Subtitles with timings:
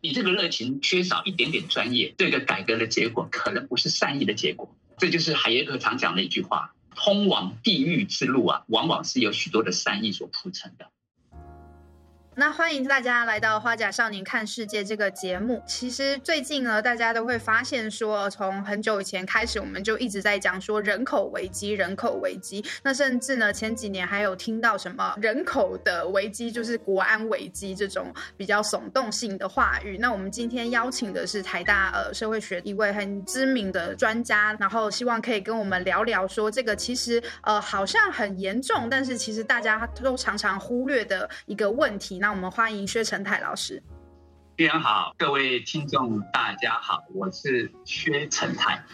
[0.00, 4.72] 你这个热情缺少一点点专业，这个改革的结果可能不是善意的结果。
[4.98, 10.90] 这就是海耶克常讲的一句话：通往地狱之路啊，往往是由许多的善意所铺成的。
[12.38, 15.60] 那欢迎大家来到《花甲少年看世界》这个节目。
[15.66, 22.64] 其实最近呢，大家都会发现说，从很久以前开始，我们就一直在讲说人口危机，人口危机。
[22.84, 29.98] 那甚至呢，前几年还有听到什么人口的危机就是国安危机这种比较耸动性的话语。
[29.98, 42.20] 那我们今天邀请的是台大呃社会学一位很知名的专家，然后希望可以跟我们聊聊说这个其实呃好像很严重，但是其实大家都常常忽略的一个问题。
[42.20, 43.82] 那那我们欢迎薛成泰老师。
[44.54, 48.84] 非常好，各位听众大家好，我是薛成泰。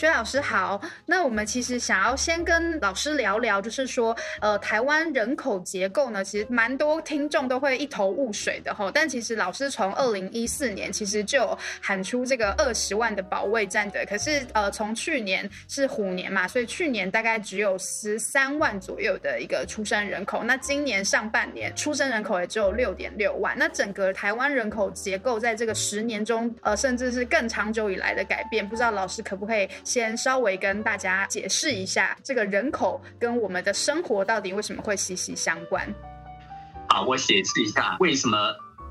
[0.00, 8.90] 薛老师好，那我们其实想要先跟老师聊聊，就是说，呃，台湾人口结构呢，其实蛮多听众都会一头雾水的哈。
[8.94, 29.68] 但其实老师从二零一四年其实就喊出这个二十万的保卫战的，可是呃，从去年是虎年嘛，所以去年大概只有十三万左右的一个出生人口，那今年上半年出生人口也只有六点六万，那整个台湾人口结构在这个十年中，呃，甚至是更长久以来的改变，不知道老师可不可以？
[29.90, 35.92] 先稍微跟大家解释一下，这个人口跟我们的生活到底为什么会息息相关？
[36.88, 38.38] 好，我解释一下为什么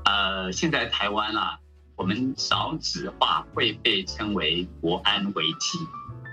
[0.04, 1.58] 呃，现在台湾啊，
[1.96, 5.78] 我们少子化会被称为国安危机。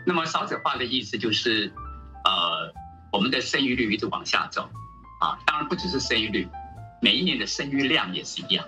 [0.06, 1.72] 那么少子化的意思就是，
[2.26, 2.74] 呃，
[3.14, 4.64] 我们的生育率一直往下走
[5.22, 5.40] 啊。
[5.46, 6.46] 当然不只是生育率，
[7.02, 8.66] 每一年的生育量也是一样。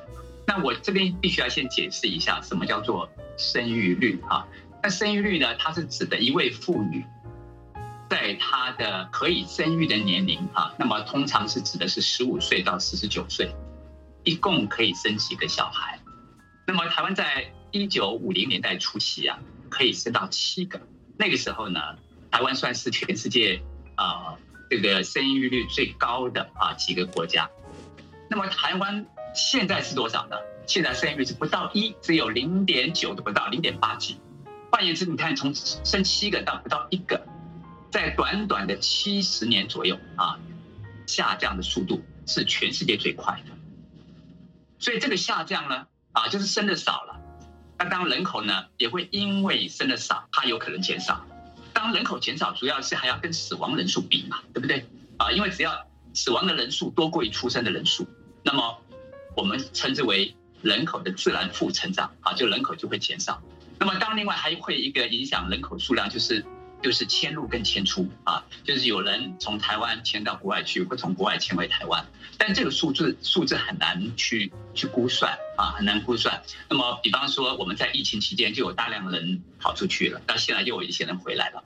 [0.48, 4.48] 那我这边必须要先解释一下，什么叫做生育率啊？
[4.82, 5.56] 那生育率呢？
[5.58, 7.06] 它是指的一位妇女，
[8.10, 13.54] 在她的可以生育的年龄啊，那么通常是指的是十五岁到四十九岁，
[14.24, 16.00] 一共可以生几个小孩？
[16.66, 19.38] 那么台湾在一九五零年代初期啊，
[19.70, 20.80] 可以生到七个。
[21.18, 21.82] 那个时候呢，
[22.32, 23.62] 台湾算是全世界
[23.96, 24.38] 啊
[24.70, 27.50] 这个生育率最高的啊几个国家。
[28.30, 30.38] 那么台湾现在是多少呢？
[30.66, 34.18] 现在生育率是不到一，只有零点九都不到，零点八几。
[34.72, 37.26] 换言之，你看，从生七个到不到一个，
[37.92, 40.40] 在短短的七十年左右啊，
[41.08, 43.56] 下降的速度是全世界最快的。
[44.78, 47.20] 所以这个下降呢，啊，就是生的少了。
[47.78, 51.26] 那当人口呢，也会因为生的少，它有可能减少。
[51.74, 54.86] 当人口减少，主要是还要跟死亡人数比嘛，对不对？
[55.18, 58.08] 啊，因为只要死亡的人数多过于出生的人数，
[58.44, 58.78] 那么
[59.36, 63.42] 我们称之为人口的自然负成长啊，就人口就会减少。
[63.80, 66.46] 那么，当另外还会一个影响人口数量，就是
[66.82, 72.06] 就是迁入跟迁出啊，就是有人从台湾迁到国外去，或从国外迁回台湾，
[72.38, 76.42] 但这个数字数字很难去去估算啊，很难估算。
[76.70, 81.64] 那么，比方说我们在疫情期间就有大量的人跑出去了，到现在又有一些人回来了，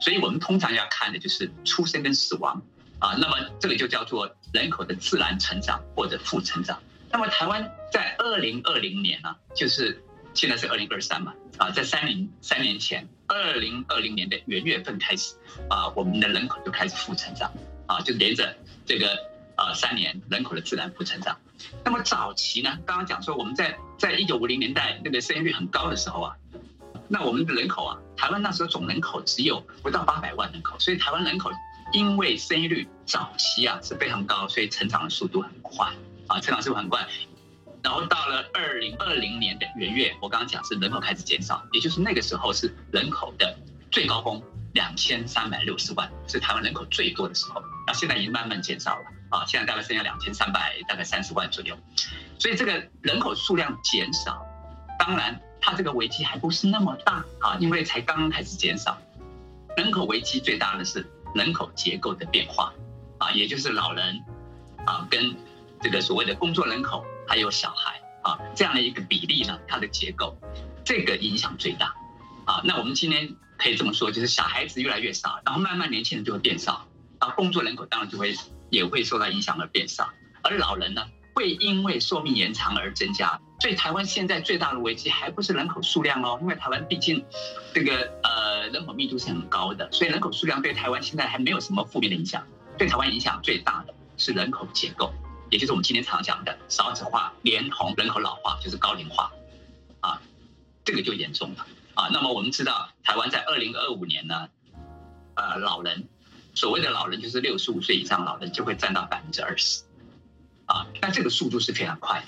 [0.00, 2.60] 所以我们通常要看的就是出生跟死亡
[2.98, 3.14] 啊。
[3.18, 6.80] 那么这个就叫做人口的自然成长或者负成长。
[7.10, 10.02] 那么台湾在二零二零年呢，就是
[10.34, 11.32] 现在是二零二三嘛。
[11.56, 15.36] 啊，在三零三年前，二零二零年的元月份开始，
[15.70, 17.48] 啊，我们的人口就开始负成长，
[17.86, 19.06] 啊，就连着这个
[19.56, 21.38] 呃三年人口的自然负成长。
[21.84, 26.36] 那么早期呢，刚刚讲说我们在在一九五零年代那个生育率很高的时候啊，
[27.06, 31.52] 那我们的人口啊，台湾那时候总人口只有不到八百万人口，所以台湾人口
[31.92, 35.86] 因为生育率早期啊是非常高，所以成长的速度很快，
[36.26, 37.06] 啊，成长速度很快。
[37.84, 43.54] 然后到了二零二零年的元月，我刚刚讲是人口开始减少，也就是那个时候是人口的
[43.92, 47.62] 最高峰，两千三百六十万是台湾人口最多的时候。
[47.86, 51.76] 那现在已经慢慢减少了啊，现在大概剩下两千三百大概三十万左右。
[52.38, 54.42] 所以这个人口数量减少，
[54.98, 58.96] 当然它这个危机还不是那么大啊，因为才刚刚开始减少。
[59.76, 62.72] 人口危机最大的是人口结构的变化
[63.18, 64.24] 啊，也就是老人
[64.86, 65.36] 啊跟
[65.82, 67.04] 这个所谓的工作人口。
[67.26, 70.36] 还有小孩啊，这样的一个比例呢，它的结构，
[70.84, 71.94] 这个影响最大
[72.44, 72.60] 啊。
[72.64, 76.86] 那我们今天可以这么说，就是小孩子越来越少，然后慢慢年轻人就会变少，
[77.18, 78.34] 啊，工作人口当然就会
[78.70, 80.10] 也会受到影响而变少，
[80.42, 81.02] 而老人呢，
[81.34, 83.40] 会因为寿命延长而增加。
[83.60, 87.24] 所以台湾现在最大的危机还不是人口数量哦，因为台湾毕竟
[87.72, 92.44] 这个呃人口密度是很高的，所以人口数量对台湾现在还没有什么负面的影响。
[92.76, 95.14] 对台湾影响最大的是人口结构。
[95.50, 99.32] 也就是我们今天常讲的少子化连同人口老化，就是高龄化，
[100.00, 100.20] 啊，
[100.84, 101.66] 这个就严重了。
[101.94, 102.08] 啊。
[102.12, 104.48] 那么我们知道，台湾在二零二五年呢，
[105.34, 106.08] 呃，老人
[106.54, 109.82] 所谓的老人就是六十五岁以上老人就会占到百分之二十，
[110.66, 112.26] 啊，那这个速度是非常快的，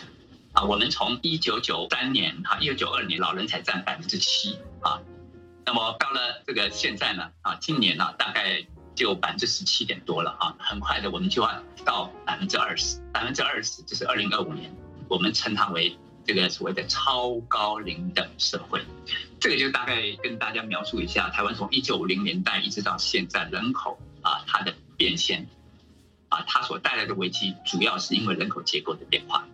[0.53, 4.59] 啊，我们从一九九三年哈，一九九二年老人才占百分之七。
[4.83, 5.01] 啊，
[5.65, 8.65] 那么到了这个现在呢啊，今年呢大概
[8.97, 14.75] 就百分之十七点多了啊，很快的我们就要到百分之二十，百分之二十就是二零二五年，
[15.07, 18.83] 我们称它为这个所谓的超高龄的社会，
[19.39, 25.47] 这个就大概跟大家描述一下台湾从一九五零年代一直到现在人口啊它的变迁。
[26.29, 29.47] 啊，它所带来的危机主要是因为人口结构的变化。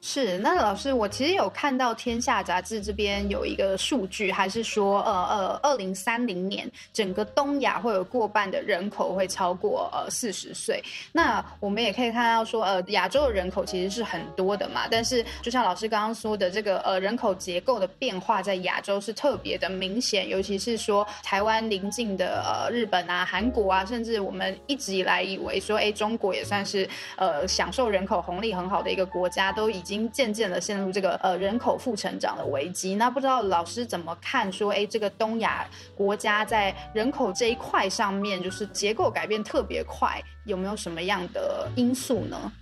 [0.00, 10.80] 是，那老师，我其实有看到《天下》杂志这边有一个数据，还是说，呃呃，二零三零年整个东亚会有过半的人口会超过呃四十岁。
[11.10, 29.82] 那我们也可以看到说，呃，亚洲的人口其实是很多的嘛，但是就像老师刚刚说的，这个呃人口结构的变化在亚洲是特别的明显，尤其是说台湾邻近的呃日本啊、韩国啊，甚至我们一直以来以为说，哎，中国也算是呃享受人口红利很好的一个国家，都已。
[29.88, 32.94] 已经渐渐的陷入这个呃人口负成长的危机。
[32.96, 34.52] 那不知道老师怎么看？
[34.52, 42.52] 说哎，这个东亚国家在人口这一块上面，就是结构改变特别快，有没有什么样的因素呢？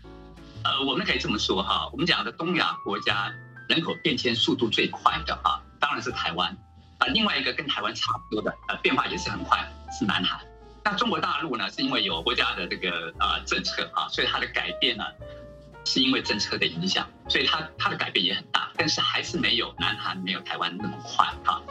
[0.63, 3.33] 呃，我们可以这么说哈，我们讲的东亚国家
[3.69, 6.57] 人口变迁速度最快的哈，当然是台湾
[6.99, 7.09] 啊。
[7.09, 9.69] 另外一个跟台湾差不多的呃变化也是很快，
[9.99, 10.39] 是南韩。
[10.85, 15.03] 那中国大陆呢，是因为有国家的这个呃政策啊，所以它的改变呢。
[15.87, 21.63] 是因为政策的影响，所以它它的改变也很大，但是还是没有南韩、没有台湾那么快哈。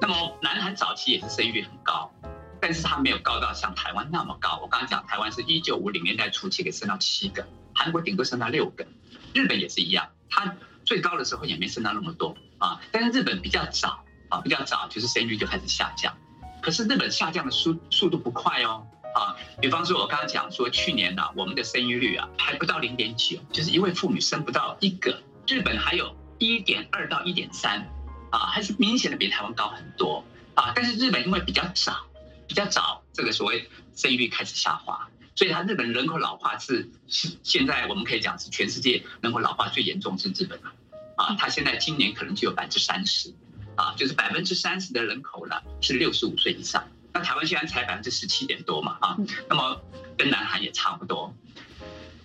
[0.00, 2.12] 那么南韩早期也是生育率很高，
[2.60, 4.58] 但是它没有高到像台湾那么高。
[4.60, 8.84] 我刚刚讲台湾是一九五零年代初期可以生到七个，韩国顶多生到六个，
[9.32, 12.80] 日本也是一样，它最高的时候也没生到那么多啊。
[12.90, 16.12] 但是日本比较早啊，比较早就是生育率就开始下降，
[16.60, 18.84] 可是日本下降的速速度不快哦。
[19.14, 25.20] 啊，比方说，我刚刚讲说，去年呢，我们的生育率啊，还不到零点九，就是一位妇女生不到一个。
[25.46, 27.90] 日本还有一点二到一点三，
[28.30, 30.24] 啊，还是明显的比台湾高很多
[30.54, 30.72] 啊。
[30.76, 32.06] 但是日本因为比较早，
[32.46, 40.72] 比较早，这个所谓生育率开始下滑，所以它日本人口老化是是现在我们可以讲是全世界人口老化最严重是日本了。
[41.16, 43.34] 啊，它现在今年可能就有百分之三十，
[43.74, 46.86] 啊，就是百分之三十的人口呢是六十五岁以上。
[47.12, 49.16] 那台湾现在才百分之十七点多嘛，啊，
[49.48, 49.80] 那么
[50.16, 51.34] 跟南韩也差不多，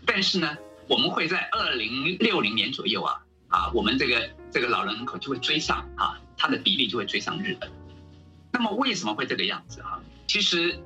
[0.05, 0.55] 但是呢，
[0.87, 7.71] 我们会在二零六零年左右啊，啊，我们这个这个老人口就会追上啊，它的比例就会追上日本。
[8.51, 9.99] 那么为什么会这个样子啊？
[10.27, 10.79] 其实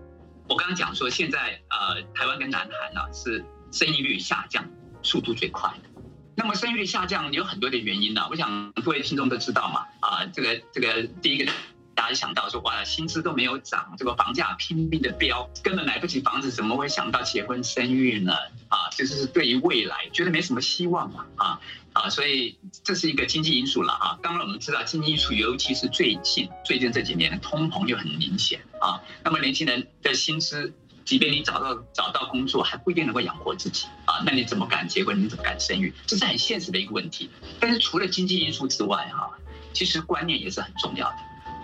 [0.48, 4.66] 我刚刚讲说，现在呃，台湾跟南韩呢是生育率下降
[5.04, 6.02] 速度最快的。
[6.36, 11.52] 那么生育率下降有很多的原因呢，我想各位听众都知道嘛，啊，这个这个第一个。
[12.00, 18.32] 大家想到说哇，薪资都没有涨，这个房价拼命的飙，根本买不起房子，怎么会想到结婚生育呢？
[18.70, 21.60] 啊，就是对于未来觉得没什么希望嘛，啊
[21.92, 24.18] 啊，所以这是一个经济因素了啊。
[24.24, 29.04] 当然我们知道经济因素，尤其是最近最近这几年通膨又很明显啊。
[29.26, 30.74] 那么年轻人的薪资，
[31.04, 34.24] 即便你找到找到工作，还不一定能够养活自己啊。
[34.26, 35.22] 那你怎么敢结婚？
[35.22, 35.94] 你怎么敢生育？
[36.08, 37.30] 这是很现实的一个问题。
[37.60, 39.32] 但是除了经济因素之外，哈，
[39.74, 41.18] 其实观念也是很重要的。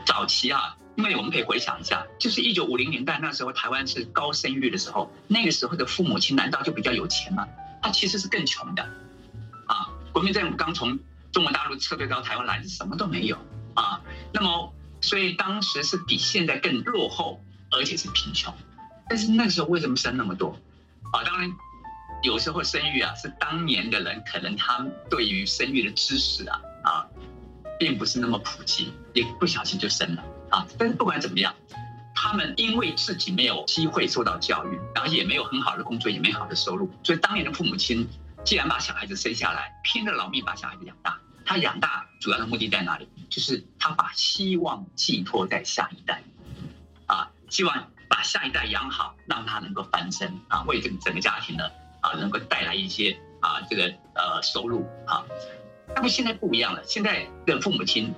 [0.05, 7.47] 早期啊，因为我们可以回想一下，就是一九五零年代那时候，台湾是高生育的时候，那个时候的父母亲难道就比较有钱吗？
[7.81, 8.83] 他其实是更穷的，
[9.67, 10.97] 啊，国民政府刚从
[11.31, 13.37] 中国大陆撤退到台湾来，什么都没有
[13.73, 13.99] 啊，
[14.33, 18.53] 那么所以当时是比现在更落后，而且是贫穷。
[19.09, 20.57] 但是那时候为什么生那么多？
[21.11, 21.51] 啊，当然
[22.23, 26.61] 有时候生育啊，是当年的人可能他对于生育的知识啊。
[27.79, 30.65] 并不是那么普及，也不小心就生了啊！
[30.77, 31.53] 但是不管怎么样，
[32.15, 38.07] 他们因为自己没有机会受到教育，然后也没有很好的工作，也没好的收入，所以当年的父母亲
[38.43, 41.19] 既然把小孩子生下来，拼了老命把小孩子养大。
[41.47, 43.07] 他养大主要的目的在哪里？
[43.29, 46.23] 就是他把希望寄托在下一代，
[47.05, 51.69] 啊，希望把下一代养好，让他能够翻身啊，为这整个家庭呢
[52.01, 55.23] 啊，能够带来一些啊这个呃收入啊。
[55.95, 58.13] 那么现在不一样了，现在的父母亲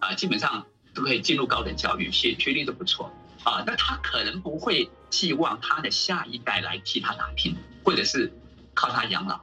[0.00, 3.12] 啊，基本上都可以进入高等教育，学学历都不错
[3.44, 3.62] 啊。
[3.66, 8.32] 那他可能不会寄望他的下一代来替他打拼，或者是
[8.74, 9.40] 靠他养老，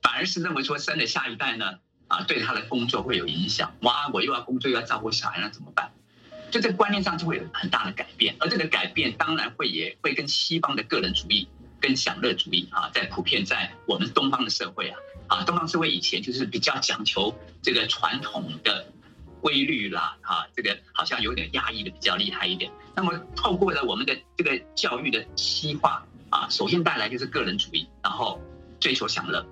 [0.00, 3.74] 反而是认为说生的下一代呢啊，对他的工作会有影响。
[3.80, 5.90] 哇，我又要工作又要照顾小孩，那怎么办？
[6.52, 11.48] 就这个观念上就会有很大的改变，而这个改变当然会也会跟西方的个人主义、
[11.80, 14.96] 跟享乐主义啊，在普遍在我们东方的社会啊。
[15.32, 18.84] 啊，东方社会以前就是比较讲求这个传统的
[19.40, 22.70] 规律啦，啊，这个好像有点压抑的比较厉害一点。
[22.94, 28.42] 那么透过了我们的这个教育的西化啊，首先带来就是个人主义，然后
[28.78, 29.46] 追求享乐，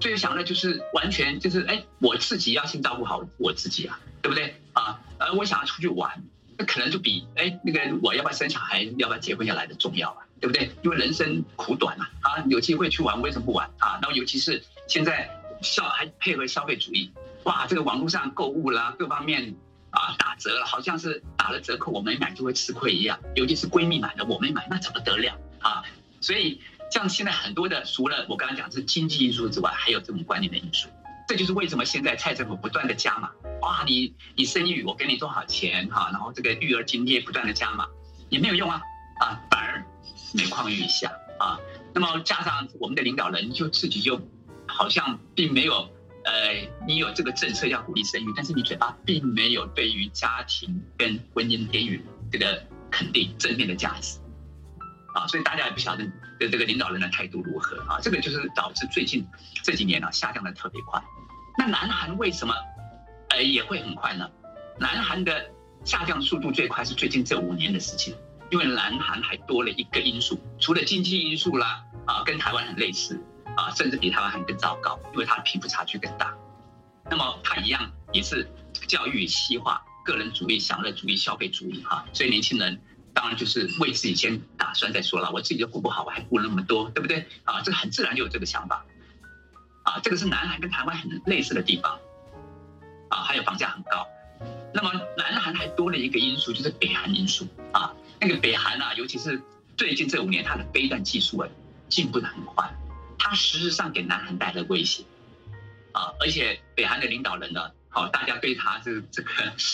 [0.00, 4.98] 追求享乐就是完全就是哎，我自己要先照顾好我自己啊，对不对啊？
[5.18, 6.24] 呃，我想要出去玩，
[6.56, 10.70] 那可能就比哎那个我要不要生小孩，要不要结婚要来的重要啊，对不对？
[10.82, 13.98] 因为人生苦短啊，啊，有机会去玩为什么不玩啊？
[14.00, 15.30] 那尤其是现在
[15.62, 17.12] 消还配合消费主义，
[17.44, 19.54] 哇，这个网络上购物啦，各方面
[19.90, 25.84] 啊打折了，好像是打了折扣我没买就会吃亏一样，尤其是闺蜜买的我没买，那怎么得了啊？
[26.20, 26.60] 所以。
[26.90, 30.88] 像现在很多的，除了我刚刚讲是经济因素之外，还有这种观念的因素。
[31.28, 33.30] 这就是为什么现在蔡政府不断的加码，
[33.60, 37.86] 哇，你你生育我给你多少钱哈，然后这个育儿津贴不断的加码，
[38.30, 38.80] 也没有用啊，
[39.20, 39.84] 啊，反而
[40.32, 41.60] 每况愈下啊。
[41.92, 44.18] 那么加上我们的领导人就自己就
[44.68, 45.88] 好像并没有，
[46.24, 54.20] 呃，你有这个政策要鼓励生育，但是你嘴巴并没有对于家庭跟婚姻给予这个肯定正面的价值。
[55.14, 56.04] 啊，所以大家也不晓得
[56.38, 57.98] 的这个领导人的态度如何啊？
[58.00, 59.26] 这个就是导致最近
[59.64, 61.02] 这几年啊下降的特别快。
[61.56, 62.54] 那南韩为什么
[63.30, 64.30] 呃也会很快呢？
[64.78, 65.50] 南韩的
[65.82, 68.14] 下降速度最快是最近这五年的事情，
[68.50, 73.18] 因为南韩还多了一个因素，除了经济因素啦啊，跟台湾很类似
[73.56, 76.34] 啊，甚至比台湾还更糟糕，因为它的贫富差距更大。
[77.10, 78.48] 那么它一样也是
[78.86, 82.80] 教育西化、个人主义、享乐主义、消费主义哈，所以年轻人。
[83.14, 87.26] 当然就是为自己先打算再说了，我自己都顾不好，我还顾那么多，对不对？
[87.42, 88.84] 啊，这个很自然就有这个想法，
[89.82, 91.98] 啊，这个是南韩跟台湾很类似的地方，
[93.08, 94.06] 啊，还有房价很高。
[94.72, 97.92] 那么南韩还多了一个因素，就是北韩因素啊。
[98.20, 99.42] 那个北韩啊，尤其是
[99.76, 101.48] 最近这五年，它的飞弹技术啊
[101.88, 102.72] 进步的很快，
[103.28, 105.04] 它实质上给南韩带来威胁，
[105.92, 109.30] 啊，而且北韩的领导人呢，好，大家对他是这个，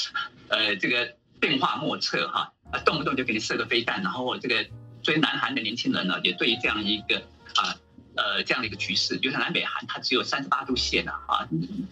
[0.48, 2.50] 呃，这个变化莫测哈。
[2.72, 4.66] 啊动不动就给你射个飞弹，然后这个
[5.04, 7.18] 所以南韩的年轻人呢，也对于这样一个
[7.54, 7.76] 啊
[8.16, 11.48] 呃这样的一个局势，就是南北韩它只有三十八度线啊，啊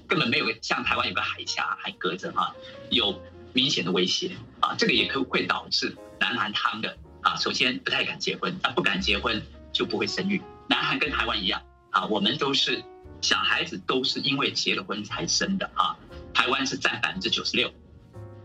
[0.09, 2.53] 根本没有像台湾有个海峡还隔着啊，
[2.91, 9.41] 有明显的威胁啊，这个也可会导致南韩他们的啊首先不太敢结婚，他不敢结婚
[9.73, 10.43] 就不会生育。
[10.69, 12.83] 南韩跟台湾一样啊，我们都是
[13.21, 15.97] 小孩子都是因为结了婚才生的啊，
[16.35, 17.73] 台湾是占百分之九十六，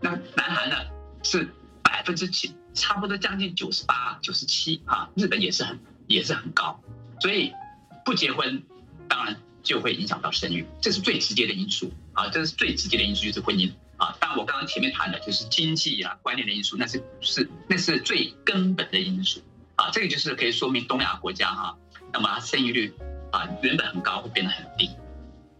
[0.01, 0.75] 那南韩呢
[1.23, 1.47] 是。
[1.83, 6.79] 百分之七，差不多将近九十八、九十七啊，日本也是很也是很高，
[7.19, 7.51] 所以
[8.05, 8.61] 不结婚
[9.07, 14.15] 当然就会影响到生育，这是最直接的因素啊，这是最直接的因素就是婚姻啊。
[14.19, 19.41] 当然我刚刚前面谈的就是经济啊、观念的因素，那是是那是最根本的因素
[19.75, 21.77] 啊，这个就是可以说明东亚国家哈，
[22.13, 22.93] 那么生育率
[23.31, 24.91] 啊原本很高会变得很低。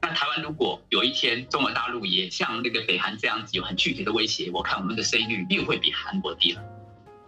[0.01, 6.63] 那台湾如果有一天中国大陆也像那个北韩这样子有很具体的威胁，我看我们的生育率又会比韩国低了。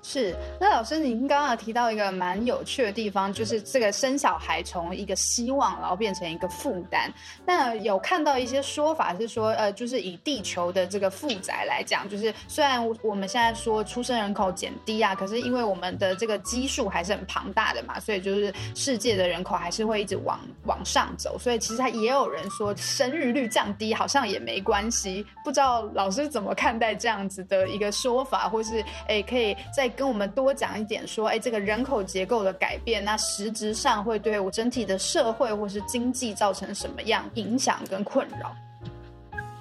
[0.01, 7.13] 是，那老师，您刚刚提到一个蛮有趣的地方，就是这个生小孩从一个希望，然后变成一个负担。
[7.45, 21.37] 那有看到一些说法是说，呃，就是以地球的这个负载来讲，就是虽然我们现在说出生人口减低啊，可是因为我们的这个基数还是很庞大的嘛，所以就是世界的人口还是会一直往往上走。
[21.37, 25.25] 所以其实他也有人说，生育率降低好像也没关系。
[25.43, 29.88] 不知道老师怎么看待这样子的一个说法，或是哎，可以在。
[29.89, 38.55] 跟我们多讲一点，说，哎，这个人口结构的改变，那实质上会对我整体的社会或是经济造成什么样影响跟困扰？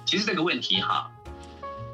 [0.05, 1.11] 其实这个问题哈，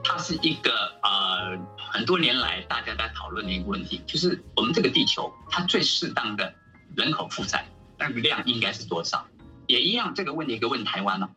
[0.03, 0.71] 它是一个
[1.03, 1.57] 呃
[1.91, 6.53] 很多年来大家在讨论的一个问题，就是我们这个地球它最适当的
[6.95, 7.65] 人口负债
[7.97, 9.25] 那个量应该是多少？
[9.67, 11.29] 也一样，这个问题可以问台湾了。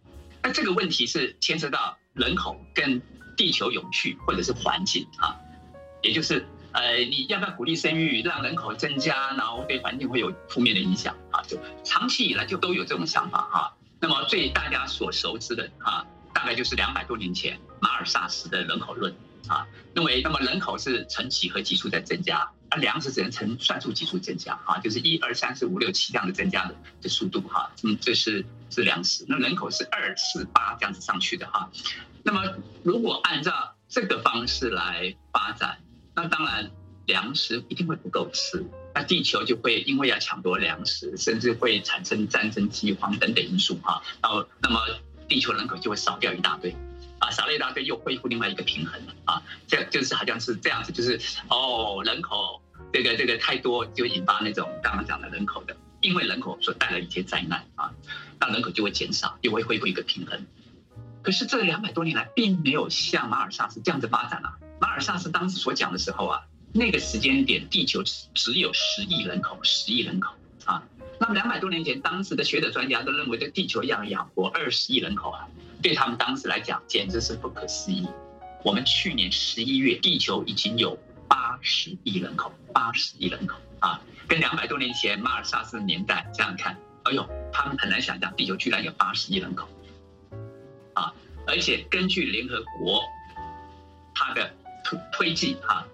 [0.43, 3.03] 那这个问题是牵涉到人口跟
[3.37, 5.37] 地球永续或者是环境啊，
[6.03, 6.47] 也就是。
[6.73, 11.43] 呃，你要不要鼓励生育，让人口增加，然后对环境会有负面的影响啊？
[11.43, 13.75] 就长期以来就都有这种想法哈。
[14.01, 19.15] 那么最大家所熟知的啊，大概就是两百多年前马尔萨斯的人口论
[19.49, 27.71] 啊，认为那么人口是呈几何级数在增加，而粮食只能呈算术级数增加啊，就是一二三四五六七这样的增加的的速度哈。
[27.83, 31.71] 嗯，这是是粮食，那人口是二四八这样子上去的哈。
[32.23, 32.43] 那么
[32.83, 35.79] 如果按照这个方式来发展。
[36.21, 36.69] 那当然，
[37.07, 44.03] 粮食一定会不够吃，那地球就会因为要抢夺粮食，甚至会产生战争、饥荒等等因素哈。
[44.21, 44.81] 然后，那么
[45.29, 46.75] 地球人口就会少掉一大堆，
[47.21, 49.43] 啊，少了一大堆又恢复另外一个平衡了啊。
[49.69, 52.61] 这就是好像是这样子，就是哦，人口
[52.93, 57.93] 这个这个太多就引发那种刚刚讲的人口的，因为人口所带来一些灾难啊，
[58.41, 60.45] 那人口就会减少，又会恢复一个平衡。
[61.23, 64.59] 可是这两百多年来，并没有像马尔萨斯这样子发展啊。
[64.99, 70.83] 马尔萨斯当时所讲的时候啊，那个时间点，地球只只有十亿人口，十亿人口啊。
[71.21, 75.47] 那么两百多年前，当时的学者专家都认为，这地球要养活二十亿人口啊，
[75.81, 78.09] 对他们当时来讲简直是不可思议。
[78.65, 89.69] 我们去年十一月，地球已经有八十亿人口，八十亿人口啊，跟两百多年前马尔萨斯年代这样看，哎呦，他们很难想象地球居然有八十亿人口
[90.95, 91.15] 啊！
[91.47, 93.01] 而且根据联合国
[94.13, 94.53] 它的
[94.89, 95.87] 推推计啊，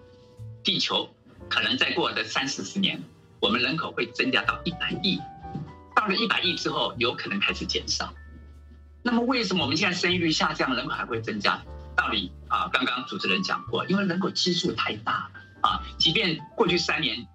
[0.63, 1.13] 地球
[1.51, 3.03] 可能再过的三四十年。
[3.41, 5.21] 我们人口会增加到一百亿，
[5.95, 8.15] 到了一百亿之后，有可能开始减少。
[9.03, 11.61] 那么，为什么我们现在生育率下降，人口还会增加？
[11.97, 15.83] 道理啊，刚刚主持人讲过，因为人口基数太大了啊。
[15.99, 17.27] 即便过去三年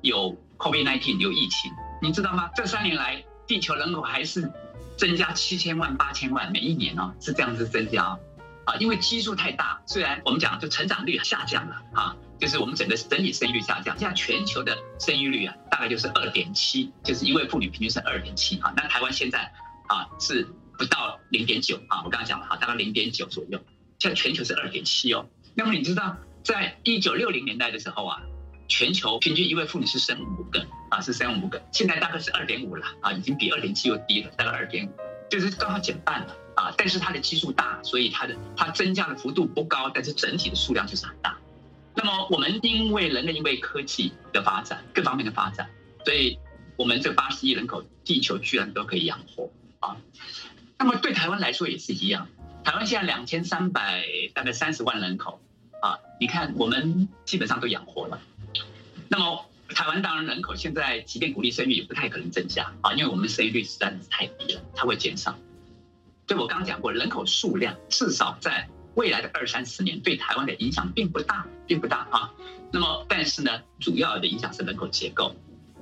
[0.00, 2.48] 有 COVID-19 有疫情，你知道吗？
[2.54, 4.50] 这三年来，地球人口还是
[4.96, 8.18] 增加七千万、八千万每一年哦，是这样子增加
[8.64, 8.76] 啊。
[8.80, 12.16] 因为基数太大，虽然我们讲就成长率下降了啊。
[12.38, 18.72] 就是我们整个整体生育率下降，现在全球的生育率啊，大概就是二点七，就是一位妇女平均是二点七啊。
[18.76, 19.52] 那台湾现在
[19.86, 23.60] 啊是不到零点九啊，我刚刚讲了哈，大概零点九左右。
[24.00, 25.28] 现在全球是二点七哦。
[25.54, 28.20] 那么你知道，在一九六零年代的时候啊，
[28.66, 31.62] 全球平均一位妇女是生五个啊，是生五个。
[31.70, 34.90] 现在大概是二点五了啊，已经比二点七又低了，大概二点五，
[35.30, 36.74] 就是刚好减半了啊。
[36.76, 41.36] 但是它的基数大，所以它的它增加的幅度不高，但是整体的数量就是很大。
[41.94, 45.68] 那么我们因为人类因为科技的发展，各方面的发展，
[46.04, 46.38] 所以
[46.76, 49.50] 我们这八十亿人口，地球居然都可以养活
[49.80, 49.96] 啊。
[50.78, 52.28] 那么对台湾来说也是一样，
[52.64, 55.40] 台湾现在两千三百大概三十万人口
[55.82, 58.20] 啊，你看我们基本上都养活了。
[59.08, 65.36] 那么台湾当然人口现在即便鼓励生育也不太可能增加啊，因为我们生育率实在是太低了，它会减少。
[66.26, 68.68] 所以我刚讲过，人口数量至少在。
[68.94, 72.30] 未来的二三十年对台湾的影响并不大，并不大啊。
[72.70, 75.34] 那么，但是呢，主要的影响是人口结构。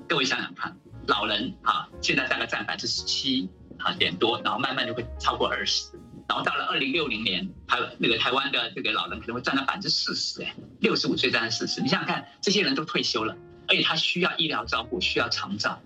[0.09, 0.77] 各位想想看，
[1.09, 5.91] 老人啊，现在大概占百分之十七啊点多，然后慢慢就会超过二十，
[6.29, 11.81] 然后到了二零六零年，台那个台湾的这个老人可能会占到百分之四十，哎，六十五岁占到四十。
[11.81, 15.83] 你想想看，这些人都退休了，而且他需要医疗照顾，需要长照，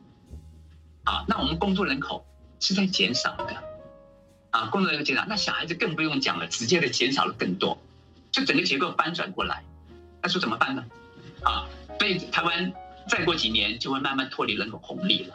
[1.05, 2.27] 啊，那我们工作人口
[2.61, 3.74] 是在减少的。
[4.55, 7.77] 啊，工作人员减少，那小孩子更不用讲了，直接的减少了更多，
[8.31, 9.65] 就整个结构翻转过来，
[10.23, 10.85] 那说怎么办呢？
[11.43, 11.67] 啊，
[11.99, 12.73] 所以台湾
[13.09, 15.35] 再过几年就会慢慢脱离人口红利了，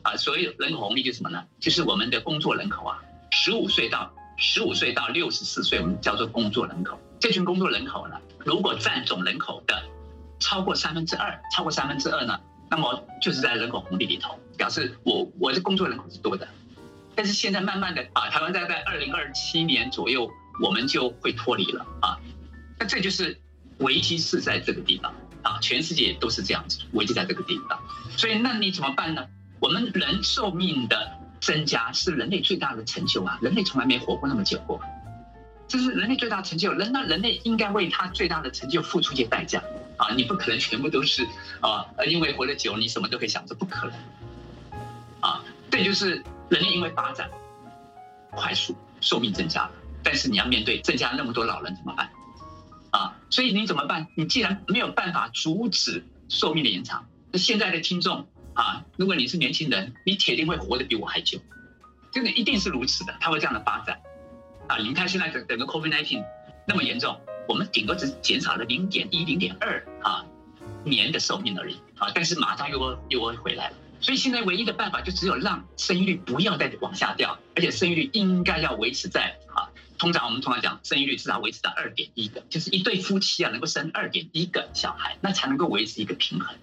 [0.00, 1.44] 啊，所以人口红利就是什么呢？
[1.60, 9.82] 就是我们的工作人口啊，十五岁到十五岁到六十四岁，我们叫做工作人口，这群工作人口呢，如果占总人口的
[10.40, 16.48] 超过三分之二，超过三分之二呢，那么就是在人口红利里头，表示我我的工作人口是多的。
[17.16, 20.28] 但是现在慢慢的啊，台湾在在二零二七年左右，
[20.60, 22.18] 我们就会脱离了啊。
[22.78, 23.40] 那这就是
[23.78, 27.78] 危机是在这个地方啊，全世界都是这样子，危机在这个地方。
[28.16, 29.24] 所以那你怎么办呢？
[29.60, 34.80] 我们人寿命的增加是人类最大的成就啊，人类从来没活过那么久过，
[35.68, 36.72] 这是人类最大成就。
[36.72, 39.62] 人那人类应该为他最大的成就付出一些代价
[39.96, 41.24] 啊，你不可能全部都是
[41.60, 43.96] 啊，因为活得久你什么都可以享受，不可能
[45.20, 45.44] 啊。
[45.70, 46.24] 这就是。
[46.54, 47.28] 人类因为发展
[48.30, 49.72] 快速，寿命增加了，
[50.04, 52.08] 但是你要面对增加那么多老人怎么办？
[52.92, 54.06] 啊，所以你怎么办？
[54.14, 61.40] 你既然没有办法阻止寿命的延长，那现在的听众啊，如果你是年轻人，你铁定会活得比我还久，
[62.12, 64.00] 这个一定是如此的，它会这样的发展。
[64.68, 66.24] 啊，你看现在整整个 COVID-19
[66.68, 70.24] 那么严重，我们顶多只减少了零点一、零点二啊
[70.84, 73.76] 年的寿命而已啊，但是马上又又会回来了。
[74.04, 79.64] 所以现在唯一的办法就只有让生育率不要再往下掉，而且生育率应该要维持在啊，
[79.96, 86.54] 通常我们通常讲生育率至少维持在二点一个，就是一对夫妻啊能够生二点一个小孩，那才能够维持一个平衡。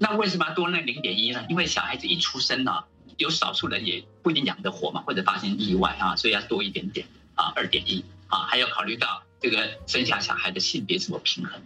[0.00, 1.46] 那为什么要多那零点一呢？
[1.48, 2.82] 因为小孩子一出生呢，
[3.16, 7.06] 有少数人也不一定养得活嘛，或者发生意外啊，所以要多一点点
[7.36, 11.62] 啊，二点一啊，还要考虑到这个生下小孩的性别是否平衡。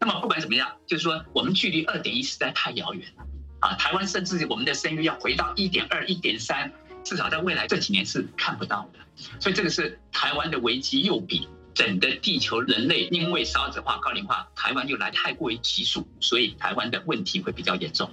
[0.00, 3.26] 那么不管怎么样，就是说我们距离二点一实在太遥远了。
[3.62, 6.72] 啊，台湾甚至我们的生育要回到一点二、一点三，
[7.04, 8.98] 至少在未来这几年是看不到的。
[9.38, 18.10] 所以这个是台湾的危机，又比整个地球人类因为少子化、高龄化，台湾又来太过于急速，所以台湾的问题会比较严重。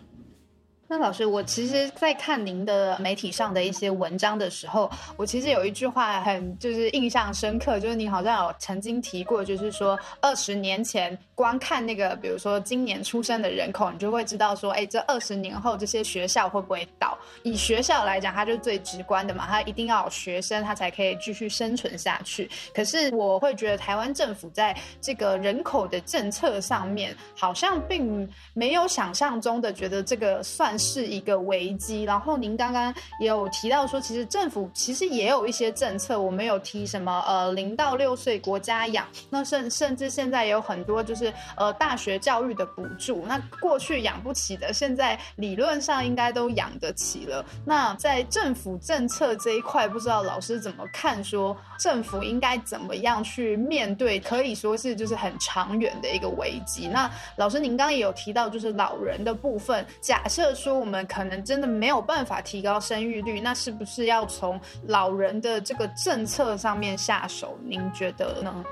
[0.91, 17.15] 那老师，我其实，在看您的媒体上的一些文章的时候，我其实有一句话很就是印象深刻，就是你好像有曾经提过，就是说二十年前光看那个，比如说今年出生的人口，你就会知道说，哎，这二十年后这些学校会不会倒？
[17.43, 22.49] 以学校来讲，它就最直观的嘛，它一定要有学生，它才可以继续生存下去。
[22.73, 30.78] 可是我会觉得，台湾政府在这个人口的政策上面，好像并没有想象中的觉得这个算。
[30.79, 32.03] 是一个危机。
[32.03, 43.25] 然后您刚刚也有提到说，其实政府其实也有一些政策，我们有提什么呃零到六岁国家养，那甚甚至现在也有很多就是呃大学教育的补助。
[43.27, 47.45] 那过去养不起的，现在理论上应该都养得起了。
[47.65, 51.09] 那在政府政策这一块，不知道老师怎么看？
[51.21, 54.19] 说政府应该怎么样去面对？
[54.19, 56.87] 可以说是就是很长远的一个危机。
[56.87, 59.85] 那老师您刚刚也有提到，就是老人的部分。
[59.99, 67.59] 假设说我们可能真的没有办法提高生育率，那是不是要从老人的这个政策上面下手？
[67.63, 68.63] 您觉得呢？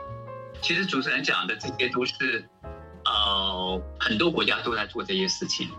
[0.62, 2.48] 其实主持人讲的这些都是，
[3.06, 5.70] 呃，很多国家都在做这些事情。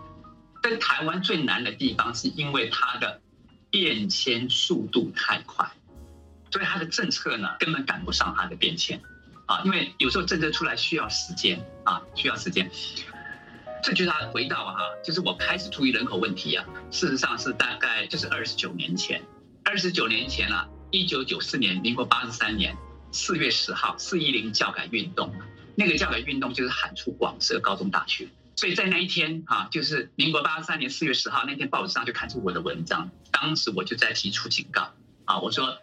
[0.61, 3.21] 但台湾最难的地方，是因为它的
[3.69, 5.65] 变迁速度太快，
[6.51, 8.99] 所以它的政策呢根本赶不上它的变迁
[9.45, 9.61] 啊。
[9.63, 12.69] 因为有时候政策出来需要时间啊，需要时间。
[13.81, 16.65] 这就是他回到哈，就是我开始注意人口问题啊。
[16.91, 19.23] 事实上是大概就是二十九年前，
[19.63, 22.75] 二十九年前啊，一九九四年，民国八十三年
[23.11, 25.33] 四月十号，四一零教改运动，
[25.75, 28.27] 那个教改运动就是喊出广设高中大学。
[28.55, 33.09] 所以在那一天啊，就是民国八十三年四月十号那天，报纸上就看出我的文章。
[33.31, 34.91] 当时我就在提出警告
[35.23, 35.77] 啊，我说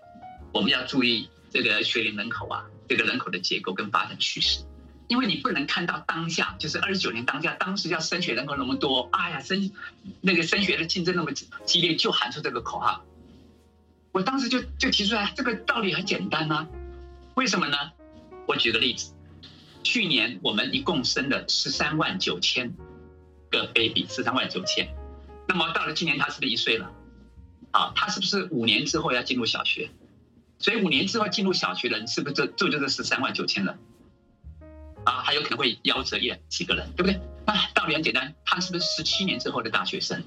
[0.52, 4.62] 我们要注意这个学龄人口啊，这个人口的结构跟发展趋势，
[5.09, 9.71] 因为你不能看到当下，就是二十九年当下，当时要升学人口那么多，哎呀，升
[10.21, 13.05] 那个升学的竞争那么激烈，就喊出这个口号。
[14.12, 16.66] 我当时就就提出来，这个道理很简单啊，
[17.35, 17.77] 为什么呢？
[18.47, 19.12] 我举个例子。
[19.83, 22.75] 去年我们一共生了十三万九千
[23.51, 24.88] 个 baby，十三万九千。
[25.47, 26.90] 那么到了今年，他是不是一岁了？
[27.71, 29.90] 啊，他是不是五年之后要进入小学？
[30.59, 33.79] 所以五年之后进入小学的人，是不是这这就是十三万九千人？
[35.07, 37.19] 啊，还有可能会夭折一两几个人，对不对？
[37.47, 40.23] 那，道理很简单，他是不是十七年之后的大学生？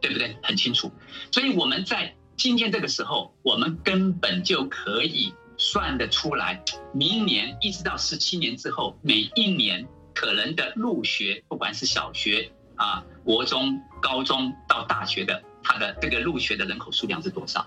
[0.00, 0.34] 对不对？
[0.42, 0.90] 很清楚。
[1.30, 5.34] 所以我们在今天这个时候，我们根本就可以。
[5.56, 6.60] 算得出来，
[6.92, 17.64] 明年一直到十七年之后，每一年可能的入学，不管是小学啊、国中、高中到大学的，他的这个入学的人口数量是多少？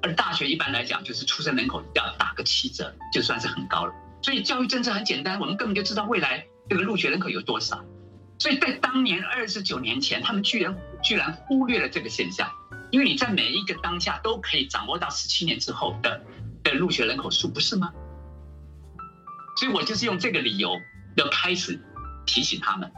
[0.00, 3.92] 而大学一般来讲，就是出生人口要打个七折，就算是很高了。
[4.22, 7.84] 所以教育政策很简单，我们根本就知道未来这个入学人口有多少。
[8.38, 12.50] 所以在当年二十九年前，他们居然居然忽略了这个现象，
[12.90, 16.20] 因为你在每一个当下都可以掌握到十七年之后的。
[16.62, 17.90] 的入学人口数不是吗？
[19.56, 20.78] 所以我就是用这个理由
[21.16, 21.80] 要开始
[22.26, 22.92] 提醒他们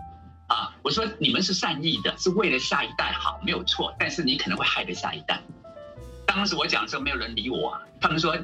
[0.49, 0.75] 啊！
[0.83, 3.95] 我说你们是善意的，是为了下一代好，没有错。
[4.01, 5.41] 但是你可能会害了下一代。
[6.27, 7.81] 当时我讲的时候，没有人理我。
[8.01, 8.37] 他们说，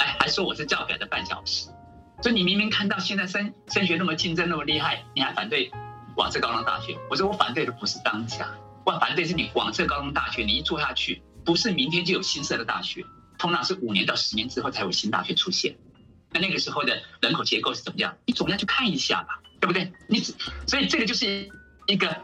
[0.00, 1.70] 哎，还说我是教改的绊脚石。
[2.20, 5.70] 所以你明明看到现在升升学那么竞争那么厉害，你还反对
[6.16, 6.96] 广设高中大学？
[7.10, 8.48] 我说我反对的不是当下，
[8.84, 13.04] 我反对是你广设高中大学，你一做下去，不是明天就有新设的大学。
[13.38, 15.76] 通常是五年到十年之后才有新大学出现，
[16.32, 18.16] 那那个时候的人口结构是怎么样？
[18.26, 19.92] 你总要去看一下吧，对不对？
[20.08, 20.18] 你
[20.66, 21.48] 所以这个就是
[21.86, 22.16] 一个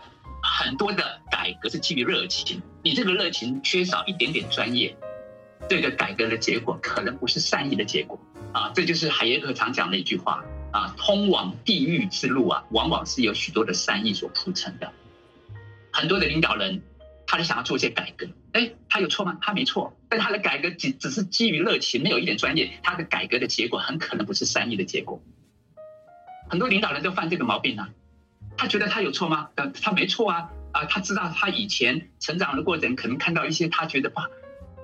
[0.43, 4.97] 很多的改革是基于热情，你这个热情缺少一点点专业，
[5.69, 8.19] 这个改革的结果可能不是善意的结果
[8.55, 8.73] 啊！
[8.75, 14.91] 这就是海耶克常讲的一句话啊：通往地狱之路啊，往往是有许多的善意所铺成的。
[15.93, 16.81] 很多的领导人。
[17.27, 19.39] 他就想要做一些改革，哎，他有错吗？
[19.41, 25.21] 他没错，但他的改革只只是基于热情，没有一点专业，他的改革的结果很可能不是善意的结果。
[26.51, 27.89] 很多领导人都犯这个毛病啊，
[28.59, 29.49] 他觉得他有错吗？
[29.55, 34.21] 呃，他没错啊，啊，他知道他以前成长的过程可能看到一些他觉得不，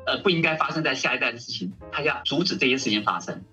[0.07, 3.45] 呃，不应该发生在下一代的事情，他要阻止这些事情发生。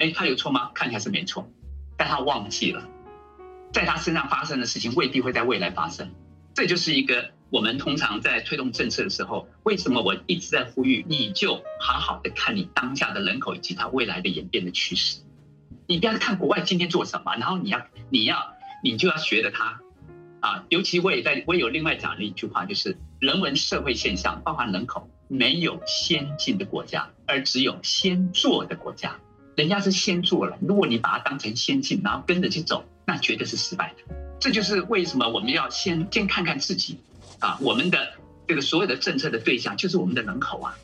[0.00, 0.72] 哎，他有错吗？
[0.74, 1.48] 看起来是没错，
[1.96, 2.82] 但他忘记了，
[3.72, 6.10] 在他身上发生的事情未必会在未来发生，
[6.54, 7.30] 这就是一个。
[7.50, 11.04] 我们通常在推动政策的时候，为什么我一直在呼吁？
[11.08, 15.18] 你就好好的看你当下的人口以及它未来的演变的趋势。
[15.88, 19.80] 你不要看国外今天做什么，然后你要你要你就要学着它
[20.38, 20.64] 啊！
[20.68, 29.16] 尤其我也在我有另外讲了一句话，就是人文社会现象，包含人口，没有先进的国家，而只有先做的国家。
[29.56, 34.14] 人家是先做了，如果你把它当成先进，然后跟着去走，那绝对是失败的。
[34.38, 36.98] 这就是为什么我们要先先看看自己。
[37.40, 38.14] 啊，我们的
[38.46, 40.76] 这个所有的政策的对象就是我们的人口啊，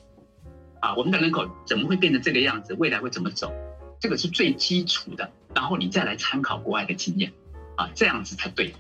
[0.80, 2.72] 啊，我们的人口怎么会变成这个样子？
[2.78, 3.52] 未来会怎么走？
[4.00, 7.30] 这个是最基础的，然后你再来参考国外的经验，
[7.76, 8.74] 啊，这样子才对。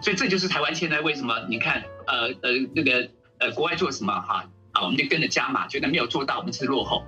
[0.00, 7.04] 所以这就是台湾现在为什么你看，呃呃，那个呃，国外做什么哈，啊，我们就跟着加码，觉得没有做到，我们是落后，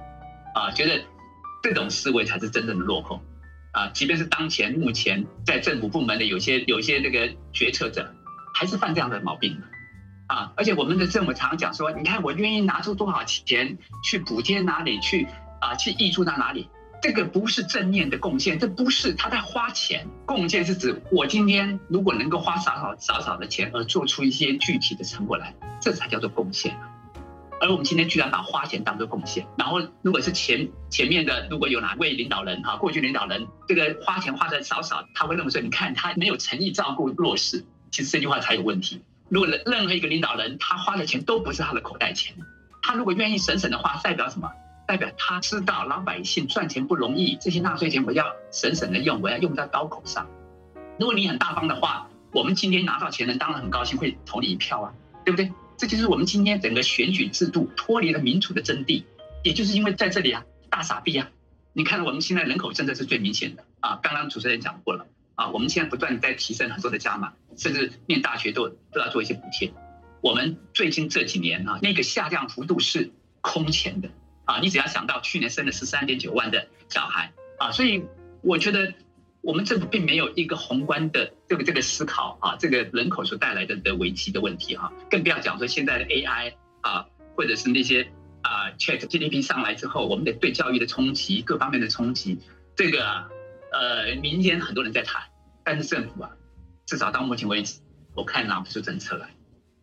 [0.54, 1.02] 啊，觉得
[1.62, 3.22] 这种思维才是真正的落后，
[3.72, 8.12] 啊，即便是当前目前在政府部门的有些有些这个决策者。
[8.54, 9.58] 还是犯这样的毛病
[10.26, 15.26] 啊，而且我们的政府常讲说，你看我愿意拿出多少钱去补贴哪里去
[15.58, 16.68] 啊，去挹注到哪里，
[17.00, 20.06] 这个不是正面的贡献，这不是他在花钱。
[20.26, 26.78] 贡献是指我今天如果能够花少少少少的钱而做出一些具体的成果来，这才叫做贡献。
[27.62, 39.00] 而我们今天居然把花钱当做贡献，然后如果是前前面的如果有哪位领导人哈，过去领导人这个花钱花的少少，他会认为说，你看他没有诚意照顾弱势，其实这句话才有问题。
[39.28, 42.34] 如果任何一个领导人他花的钱都不是他的口袋钱，
[42.82, 44.50] 他如果愿意省省的话，代表什么？
[44.88, 50.26] 代表他知道老百姓赚钱不容易，这些纳税钱我要省省的用，我要用在刀口上。
[50.98, 54.92] 如果你很大方的话，我们今天拿到钱人当然很高兴，会投你一票啊，
[55.24, 55.52] 对不对？
[55.82, 59.02] 这就是我们今天整个选举制度脱离了民主的真谛，
[59.42, 61.28] 也就是因为在这里啊，大傻逼啊！
[61.72, 69.72] 你看我们现在人口政策是最明显的啊，刚刚主持人讲过了啊，我们现在不断在提升很多的加码，甚至念大学都都要做一些补贴。
[70.20, 74.08] 我们最近这几年啊，那个下降幅度是空前的
[74.44, 78.04] 啊，你只要想到去年生了十三点九万的小孩啊，所以
[78.40, 78.94] 我觉得。
[79.42, 88.08] 我们政府并没有一个宏观的这个这个思考啊，这个人口所带来的的危机的问题哈，更不要讲说现在的 AI 啊，或者是那些
[88.42, 92.38] 啊 Chat GDP 上来之后，我们的对教育的冲击，各方面的冲击，
[92.76, 93.04] 这个
[93.72, 95.24] 呃民间很多人在谈，
[95.64, 96.30] 但是政府啊，
[96.86, 97.80] 至少到目前为止，
[98.14, 99.30] 我看拿不出政策来。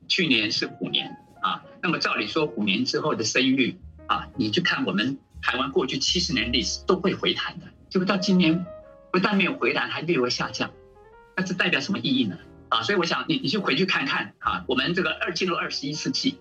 [0.08, 8.66] 去年是虎年啊，那么照理说虎年之后的生育率啊，你去看我们台湾过去七十年历史都会回弹的，结果到今年。
[9.12, 10.72] 不但没有回弹，还略微下降，
[11.36, 12.38] 那这代表什么意义呢？
[12.70, 16.38] 啊，所以我想你你就回去看看啊，我们这个二进入二十一世纪，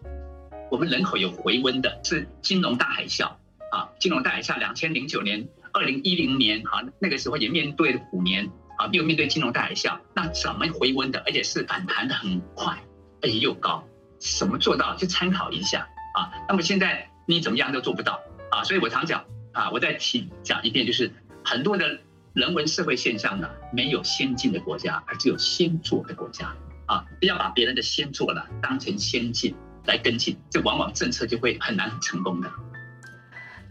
[0.70, 3.32] 我们人口有回温的，是金融大海啸
[3.72, 11.20] 啊，金融大海啸两千零九年、二零一零年啊，那个时候也面对虎年啊，又面对金融大海啸，那怎么回温的？
[11.20, 12.76] 而且是反弹的很快，
[13.22, 13.82] 而且又高，
[14.18, 14.94] 怎么做到？
[14.96, 16.30] 就参考一下啊。
[16.46, 21.10] 那么现在你怎么样都做不到啊，所以我常讲啊，我再提讲一遍，就是
[21.42, 22.00] 很多的。
[22.38, 26.54] 人文社会现象呢，没有先进的国家，而只有先做的国家
[26.86, 27.04] 啊！
[27.18, 29.52] 不要把别人的先做了当成先进
[29.86, 32.48] 来跟进，这往往政策就会很难成功的。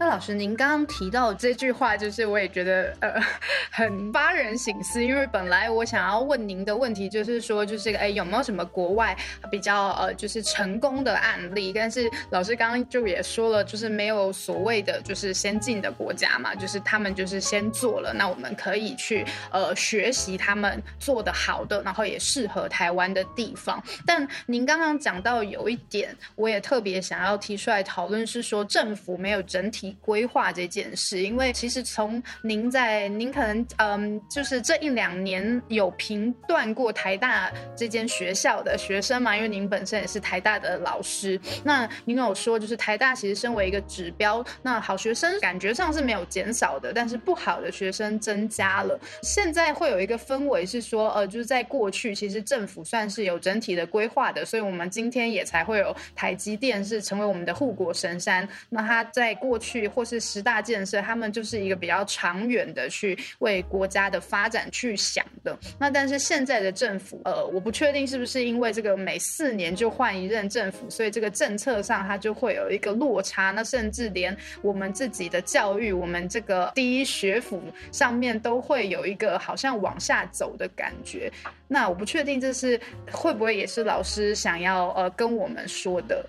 [0.00, 3.20] 那老师，您刚刚提到这句话，就是我也觉得呃
[3.72, 9.16] 很发人省思，因为本来我想要问您的问题就是说，就是哎有没有什么国外
[9.50, 11.72] 比较呃就是成功的案例？
[11.72, 23.82] 但是老师刚刚就也说了，就是没有所谓的就是先进的国家嘛，就是他们就是先做了，那我们可以去呃学习他们做的好的，然后也适合台湾的地方。
[24.06, 29.87] 但您刚刚讲到有一点，我也特别想要提出来讨论，是说政府没有整体。
[30.00, 39.36] 规划这件事，因为其实从您在您可能嗯，就是这一两年有评断过台大这间学校的学生嘛？
[39.36, 48.98] 因为您本身也是台大的老师，那您有说就是台大其实身为一个指标，那好学生感觉上是没有减少的，但是不好的学生增加了。
[49.22, 58.46] 现在会有一个氛围是说，呃，就是在过去其实政府算是有整体的规划的，所以我们今天也才会有台积电是成为我们的护国神山。
[58.68, 59.77] 那它在过去。
[59.86, 65.56] 或是十大建设，他们就是一个比较长远的去为国家的发展去想的。
[65.78, 73.50] 那但是现在的政府，呃，我不确定是不是因为这个每四年就换一任政府，所以这个政策上它就会有一个落差。
[73.50, 77.62] 那甚至连我们自己的教育，我们这个第一学府
[77.92, 81.30] 上面都会有一个好像往下走的感觉。
[81.66, 86.24] 那我不确定这是会不会也是老师想要呃跟我们说的。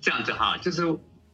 [0.00, 0.82] 这样子哈，就是。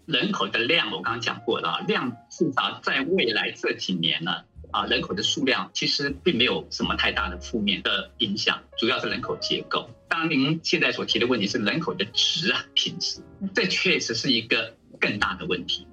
[0.06, 9.90] 人口的量我刚刚讲过了，量至少在未来这几年呢，啊，人口的数量其实并没有什么太大的负面的影响，主要是人口结构。
[10.08, 13.20] 当然，您现在所提的问题是人口的值啊品质，
[13.52, 15.88] 这确实是一个更大的问题，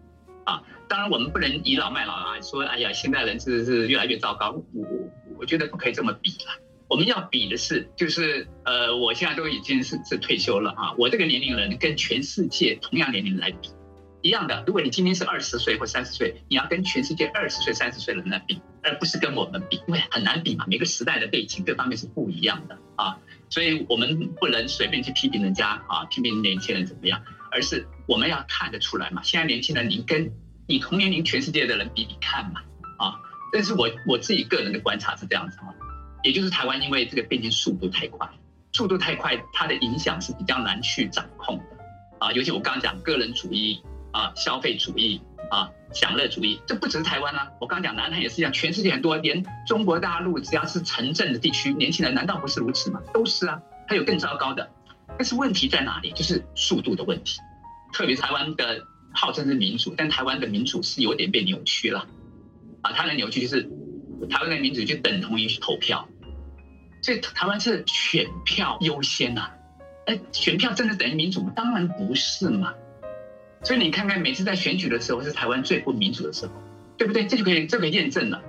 [0.45, 4.85] 啊，当然我们不能倚老卖老啊，说哎呀，现在人是是越来越糟糕，我
[5.39, 6.61] 我觉得不可以这么比了。
[6.87, 13.69] 我们要比的是，就是呃，我现在都已经是是退休了啊，我这个年龄人跟全世界同样年龄来比。
[14.23, 20.63] 一样的，如果你今天是二十岁或三十岁，你要跟全世界二十岁、三十岁的人来比，而不是跟我们比，因为很难比嘛。
[20.65, 23.17] 每个时代的背景各方面是不一样的啊，
[23.49, 29.21] 所以我们不能随便去批评人家啊，批评年轻人怎么样，而是我们要看得出来嘛。
[29.23, 30.31] 现在年轻人，你跟
[30.69, 32.61] 你同年龄全世界的人比比看嘛
[32.99, 33.19] 啊。
[33.51, 35.67] 但是我我自己个人的观察是这样子啊，
[36.23, 38.29] 也就是台湾因为这个变迁速度太快，
[38.71, 41.63] 速度太快，它的影响是比较难去掌控的
[42.19, 42.31] 啊。
[42.31, 43.81] 尤其我刚刚讲个人主义。
[44.13, 45.21] 啊，消费主义
[45.51, 47.51] 啊，享乐主义，这不只是台湾啊。
[47.59, 53.01] 我刚刚讲南韩也是一样，全世界很多，连中国大陆只要是城镇的地区，年轻人难道不是如此吗？
[53.13, 53.61] 都是啊。
[53.85, 54.71] 还有更糟糕的，
[55.17, 56.11] 但是问题在哪里？
[56.13, 57.39] 就是速度的问题。
[57.91, 58.81] 特别台湾的
[59.13, 62.07] 号称是民主，但台湾的民主是有点被扭曲了。
[62.81, 63.63] 啊，它的扭曲就是
[64.29, 66.07] 台湾的民主就等同于投票，
[67.01, 69.51] 所以台湾是选票优先呐。
[70.05, 71.51] 哎，选票真的等于民主吗？
[71.53, 72.73] 当然不是嘛。
[73.63, 76.53] 所以你看看，每次在选举的时候，是台湾最不民主的时候，
[76.97, 77.25] 对不对？
[77.25, 78.43] 这就可以这个验证了。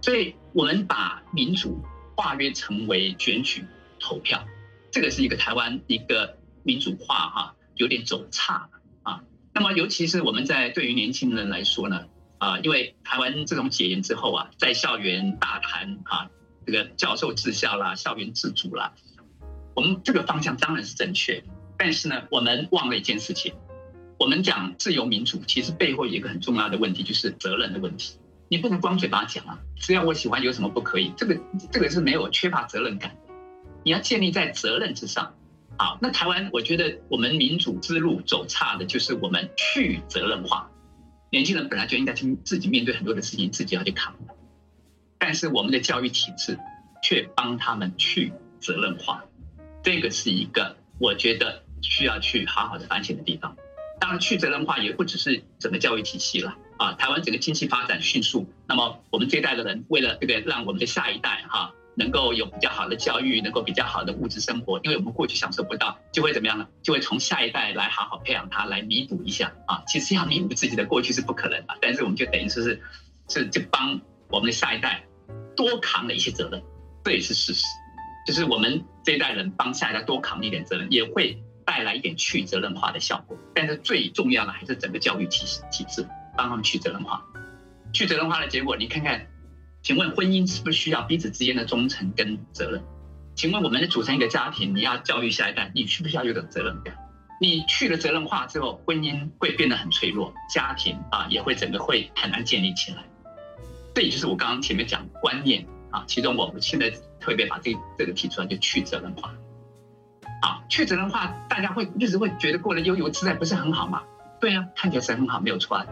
[0.00, 1.82] 所以我们把民主
[2.16, 3.64] 化约成为选举
[3.98, 4.46] 投票，
[4.92, 9.22] 这个是一个台湾一个民主化哈，有点走差了啊。
[9.52, 12.06] 那么尤其是我们在对于年轻人来说呢，
[12.38, 16.30] 啊，因为台湾这种解严之后啊，在校园大谈啊，
[16.64, 18.92] 这个教授治校啦，校园自主啦。
[19.74, 21.42] 我们这个方向当然是正确，
[21.76, 23.52] 但是呢，我们忘了一件事情。
[24.18, 28.18] 我们讲自由民主，其实背后有一个很重要的问题，就是责任的问题。
[28.48, 31.12] 你不能光嘴巴讲啊，只要我喜欢，有什么不可以？
[31.16, 31.38] 这个
[31.72, 33.34] 这个是没有缺乏责任感的。
[33.82, 35.34] 你要建立在责任之上。
[35.76, 40.70] 好，那台湾，我觉得我们民主之路走差的就是我们去责任化。
[41.30, 44.14] 年轻人本来就应该去自己面对很多的事情，自己要去扛。
[45.18, 46.58] 但是我们的教育体制
[47.02, 49.24] 却帮他们去责任化。
[49.82, 53.56] 这个是一个我觉得需要去好好的反省的地方。
[54.00, 56.92] 当然，去责任化也不只是整个教育体系了啊。
[56.94, 66.66] 台湾整个经济发展迅速，那么我们这一代的人为了这个让我们的下一代哈能够有比较好的教育，能够比较好的物质生活，因为我们过去享受不到，就会怎么样呢？
[66.82, 69.82] 就会从下一代来好好培养他，来弥补一下啊。
[69.86, 72.82] 其实要弥补自己的过去是不可能的，但是我们就等于说是
[73.28, 75.04] 是就帮我们的下一代
[75.56, 76.62] 多扛了一些责任，
[77.04, 77.64] 这也是事实。
[78.26, 83.36] 就是我们这一代人帮下一代多扛一点责任，也会带来一点去责任化的效果。
[83.54, 87.24] 但是最重要的还是整个教育体系体制帮他们去责任化。
[87.92, 89.26] 去责任化的结果，你看看，
[89.82, 92.82] 请问婚姻是不是需要彼此之间的忠诚跟责任？
[93.34, 96.96] 请问我们组成一个家庭，你要教育下一代，你需不需要有点责任感？
[97.40, 103.04] 你去了责任化之后，婚姻会变得很脆弱，家庭啊也会整个会很难建立起来。
[103.94, 106.92] 这也就是我刚刚前面讲观念啊，其中我们现在。
[107.24, 109.34] 特别把这这个提出来，就去责任化。
[110.44, 114.02] 好，去责任化，大家会日子会觉得过得悠游自在，不是很好吗？
[114.38, 115.86] 对啊，看起来是很好，没有错啊。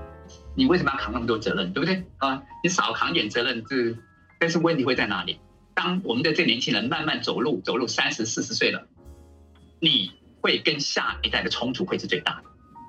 [0.54, 2.04] 你为什么要扛那么多责任，对不对？
[2.18, 3.96] 啊，你少扛点责任，这
[4.38, 5.40] 但是问题会在哪里？
[5.72, 8.86] 当我们的这年轻人慢慢走路，走路三十四十岁了，
[9.80, 10.12] 你
[10.42, 12.42] 会跟下一代的冲突会是最大的。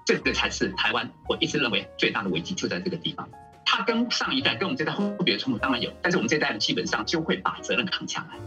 [0.06, 3.30] 这个才是台湾，我一直认为最大的危机就在这个地方。
[3.66, 8.38] 他跟上一代、跟我们这代会别的冲突当然有，但是我们这代人基本上就会把责任扛下来。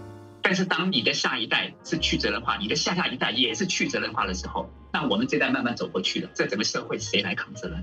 [0.46, 7.82] 但是当你的下一代是去责任化，你的下下一代也是去责任化的时候，那我们这代慢慢走过去了，这整个社会谁来扛责任？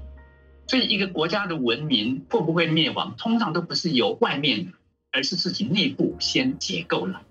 [0.70, 4.72] 所以一个国家的文明会不会灭亡，通常都不是由外面，
[5.12, 7.24] 而是自己内部先解构了。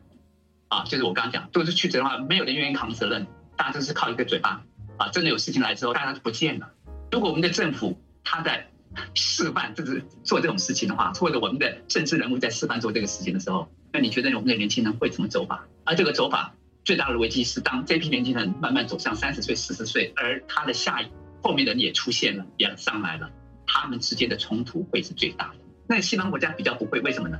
[0.68, 4.62] 啊，就是我刚刚讲，都是去责任化，没有人愿意扛责任，大家都是靠一个嘴巴。
[4.98, 6.68] 啊，真的有事情来之后，大家都不见了。
[7.10, 8.68] 如果我们的政府他在。
[9.14, 15.66] 示范就是做这种事情的话，或者我们的政治人物在示范做这个事情的时候，那你觉得我们的年轻人会怎么走法？
[15.84, 21.06] 而这个走法最大的危机是，当这批年轻人慢慢走向三十岁、四十岁，而他的下一
[21.42, 23.30] 后面的人也出现了，也上来了，
[23.66, 25.56] 他们之间的冲突会是最大的。
[25.86, 27.38] 那西方国家比较不会，为什么呢？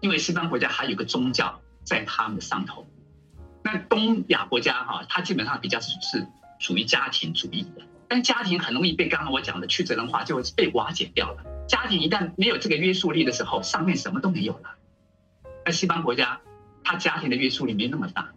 [0.00, 2.86] 因为西方国家还有个宗教在他们的上头。
[3.62, 6.26] 那东亚国家哈，它基本上比较是
[6.58, 7.82] 属于家庭主义的。
[8.08, 11.42] 但家庭很容易被刚刚我讲的去责任化，就被瓦解掉了。
[11.66, 14.74] 家庭一旦没有这个约束力的时候，上面什么都没有了。
[15.64, 16.40] 在西方国家，
[16.82, 18.32] 他家庭的约束力没那么大，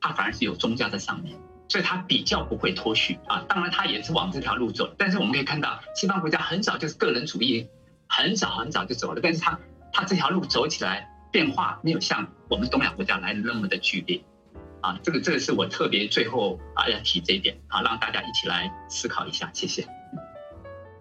[0.00, 3.44] 他反而是有宗教在上面，所以他比较不会脱序啊。
[3.48, 4.92] 当然，他也是往这条路走。
[4.98, 7.68] 但是我们可以看到，西方国家很早就是个人主义，
[8.08, 9.20] 很早很早就走了。
[9.22, 9.58] 但是他
[9.92, 14.22] 他这条路走起来变化没有像我们东亚国家来的那么的剧烈。
[14.80, 19.86] 啊，这个这个是我特别最后啊要提这一点啊，让大家一起来思考一下，谢谢。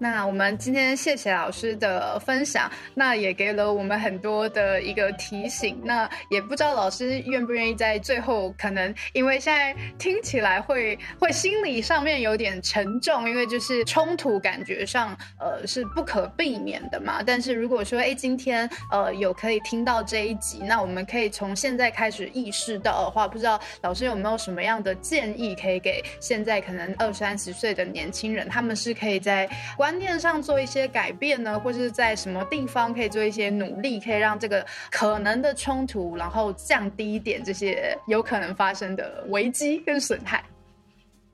[0.02, 5.80] 那我们今天谢谢老师的分享，那也给了我们很多的一个提醒。
[5.84, 17.22] 那也不知道老师愿不愿意在最后，可能因为现在听起来会会心理上面有点沉重，因为就是冲突感觉上呃是不可避免的嘛。
[17.24, 29.48] 但是如果说哎今天呃有可以听到这一集，那我们可以从现在开始意识到的话，不知道老师有没有什么样的建议可以给现在可能二三十岁的年轻人，他们是可以在
[29.78, 29.91] 关。
[29.92, 40.46] 观念上做一些改变呢，或是在什么地方可以做一些努力，可以让这个可能的冲突，然后降低一点这些有可能发生的危机跟损害。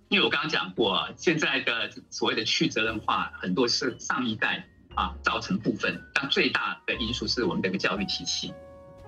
[0.10, 8.52] 因为我刚刚讲过，现在的所谓的去责任化，很多是上一代啊造成部分，但最大的因素是我们的一个教育体系。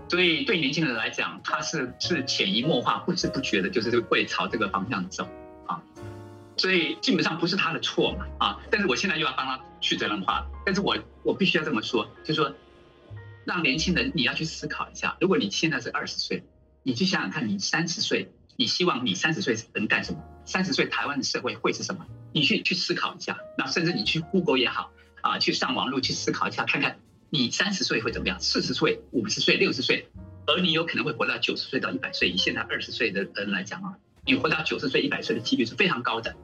[0.09, 5.27] 所以对年轻人来讲，他是是潜移默化、不知不觉的，就是会朝这个方向走
[5.65, 5.81] 啊。
[6.59, 8.59] 所以基本上不是他的错嘛啊。
[8.69, 12.53] 但是我现在又要帮他去责任化，但是我我必须要这么说，就说，
[13.45, 16.43] 让年轻人你要去思考一下，如果你现在是二十岁，
[16.83, 20.21] 你去想想看，你三十岁，你希望你三十岁能干什么？
[20.45, 22.05] 三十岁台湾的社会会是什么？
[22.33, 24.91] 你去去思考一下，那甚至你去 Google 也好
[25.21, 26.99] 啊，去上网络去思考一下，看看。
[27.31, 28.39] 你三十岁会怎么样？
[28.39, 30.09] 四十岁、五十岁、六十岁，
[30.47, 32.27] 而你有可能会活到九十岁到一百岁。
[32.27, 33.93] 以现在二十岁的人来讲啊，
[34.25, 36.35] 你活到九十岁、一百岁的几率是非常高的。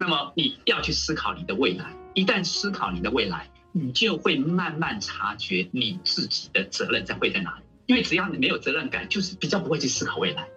[0.00, 7.62] 那么你要去思考你的未来，一旦思考你的未来，你就会慢慢察觉你自己的责任在会在哪里。
[7.84, 10.48] 因为只要你没有责任感，就是比较不会去思考未来。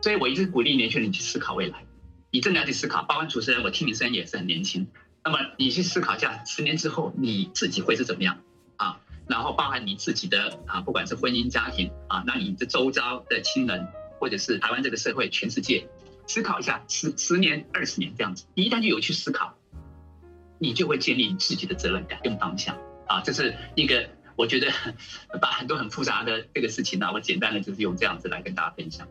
[0.00, 1.84] 所以我一直鼓励年轻人去思考未来。
[2.30, 3.02] 你真的要去思考。
[3.02, 4.86] 包括主持人，我听你声音也是很年轻。
[5.22, 8.38] 那么你去思考一下，十年之后你自己会是怎么样
[8.76, 8.98] 啊？
[9.26, 13.86] 然后包含你自己的啊，不管是婚姻家庭啊，那你的周遭的亲人，
[14.18, 15.86] 或者是台湾这个社会、全世界，
[16.28, 18.44] 思考一下十十年、二十年这样子。
[18.54, 19.54] 你一旦就有去思考，
[20.58, 23.20] 你就会建立自己的责任感跟方向啊。
[23.22, 24.70] 这是一个我觉得
[25.40, 29.08] 把很多很复杂的这个事情呢，我简单的就是用这样子来跟大家分享。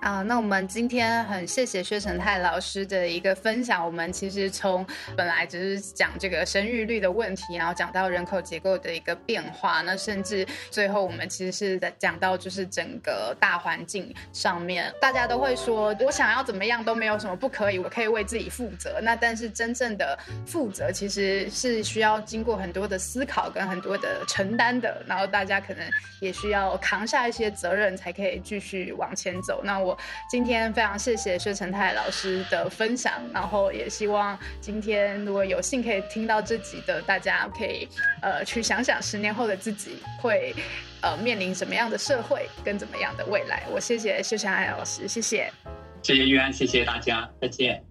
[0.00, 3.84] 啊，那我们今天很谢谢薛成泰老师的一个分享。
[3.84, 4.86] 我们其实从
[5.16, 19.00] 本来只是讲这个生育率的问题，然后讲到人口结构的一个变化，那甚至最后我们其实是在讲到就是整个大环境上面，大家都会说我想要怎么样都没有什么不可以，我可以为自己负责。
[19.02, 25.84] 那但是真正的负责其实是需要经过很多的思考跟很多的承担的，然后大家可能
[26.20, 29.60] 也需要扛下一些责任，才可以继续往前走。
[29.64, 29.98] 那我我。
[30.28, 37.88] 今天非常谢谢薛成泰老师的分享，然后也希望今天如果有幸可以听到这集的大家，可以
[38.20, 40.54] 呃去想想十年后的自己会
[41.00, 43.62] 呃面临什么样的社会跟怎么样的未来。
[43.70, 45.50] 我谢谢薛成泰老师，谢谢，
[46.02, 47.87] 谢谢玉安，谢谢大家，再见。